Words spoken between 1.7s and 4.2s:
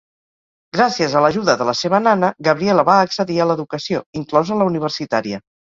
la seva 'nana', Gabriela va accedir a l'educació,